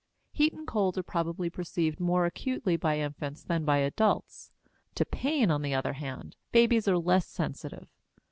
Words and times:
Heat 0.31 0.51
and 0.53 0.65
cold 0.65 0.97
are 0.97 1.03
probably 1.03 1.47
perceived 1.51 1.99
more 1.99 2.25
acutely 2.25 2.75
by 2.75 2.97
infants 2.97 3.43
than 3.43 3.65
by 3.65 3.77
adults; 3.77 4.51
to 4.95 5.05
pain, 5.05 5.51
on 5.51 5.61
the 5.61 5.75
other 5.75 5.93
hand, 5.93 6.35
babies 6.51 6.87
are 6.87 6.97
less 6.97 7.27
sensitive. 7.27 7.87